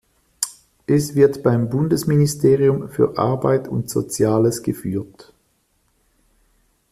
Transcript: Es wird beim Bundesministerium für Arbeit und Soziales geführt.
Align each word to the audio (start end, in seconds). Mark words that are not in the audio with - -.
Es 0.87 1.13
wird 1.13 1.43
beim 1.43 1.69
Bundesministerium 1.69 2.89
für 2.89 3.19
Arbeit 3.19 3.67
und 3.67 3.87
Soziales 3.91 4.63
geführt. 4.63 5.31